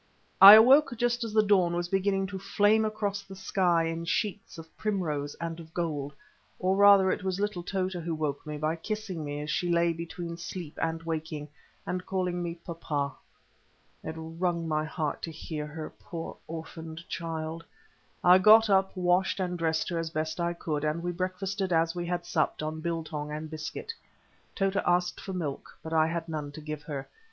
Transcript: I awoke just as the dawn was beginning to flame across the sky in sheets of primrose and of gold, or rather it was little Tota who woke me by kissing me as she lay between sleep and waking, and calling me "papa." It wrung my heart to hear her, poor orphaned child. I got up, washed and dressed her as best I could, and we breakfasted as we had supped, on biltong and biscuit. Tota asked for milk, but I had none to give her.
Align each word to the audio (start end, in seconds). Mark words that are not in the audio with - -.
I 0.41 0.55
awoke 0.55 0.97
just 0.97 1.23
as 1.23 1.31
the 1.31 1.43
dawn 1.45 1.75
was 1.75 1.87
beginning 1.87 2.25
to 2.33 2.39
flame 2.39 2.85
across 2.85 3.21
the 3.21 3.35
sky 3.35 3.83
in 3.83 4.05
sheets 4.05 4.57
of 4.57 4.75
primrose 4.75 5.35
and 5.35 5.59
of 5.59 5.75
gold, 5.75 6.15
or 6.57 6.75
rather 6.75 7.11
it 7.11 7.23
was 7.23 7.39
little 7.39 7.61
Tota 7.61 7.99
who 8.01 8.15
woke 8.15 8.43
me 8.43 8.57
by 8.57 8.77
kissing 8.77 9.23
me 9.23 9.41
as 9.41 9.51
she 9.51 9.69
lay 9.69 9.93
between 9.93 10.37
sleep 10.37 10.75
and 10.81 11.03
waking, 11.03 11.49
and 11.85 12.03
calling 12.07 12.41
me 12.41 12.55
"papa." 12.55 13.13
It 14.03 14.13
wrung 14.17 14.67
my 14.67 14.83
heart 14.85 15.21
to 15.21 15.31
hear 15.31 15.67
her, 15.67 15.91
poor 15.99 16.35
orphaned 16.47 17.07
child. 17.07 17.63
I 18.23 18.39
got 18.39 18.71
up, 18.71 18.97
washed 18.97 19.39
and 19.39 19.55
dressed 19.55 19.87
her 19.89 19.99
as 19.99 20.09
best 20.09 20.39
I 20.39 20.53
could, 20.53 20.83
and 20.83 21.03
we 21.03 21.11
breakfasted 21.11 21.71
as 21.71 21.93
we 21.93 22.07
had 22.07 22.25
supped, 22.25 22.63
on 22.63 22.81
biltong 22.81 23.29
and 23.31 23.51
biscuit. 23.51 23.93
Tota 24.55 24.81
asked 24.89 25.21
for 25.21 25.33
milk, 25.33 25.77
but 25.83 25.93
I 25.93 26.07
had 26.07 26.27
none 26.27 26.51
to 26.53 26.59
give 26.61 26.81
her. 26.81 27.07